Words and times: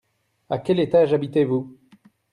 À 0.49 0.57
quel 0.57 0.79
étage 0.79 1.13
habitez-vous? 1.13 1.77